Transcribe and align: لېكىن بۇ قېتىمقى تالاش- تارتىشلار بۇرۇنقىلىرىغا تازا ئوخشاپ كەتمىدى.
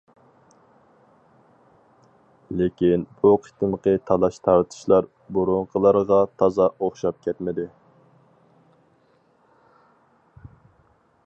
لېكىن 2.61 3.03
بۇ 3.19 3.33
قېتىمقى 3.43 3.93
تالاش- 4.11 4.39
تارتىشلار 4.49 5.09
بۇرۇنقىلىرىغا 5.37 6.21
تازا 6.43 6.69
ئوخشاپ 6.81 7.21
كەتمىدى. 7.29 7.69